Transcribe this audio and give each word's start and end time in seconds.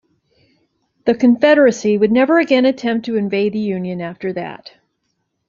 The 1.05 1.13
Confederacy 1.13 1.95
would 1.95 2.11
never 2.11 2.39
again 2.39 2.65
attempt 2.65 3.05
to 3.05 3.17
invade 3.17 3.53
the 3.53 3.59
Union 3.59 4.01
after 4.01 4.33
that. 4.33 4.71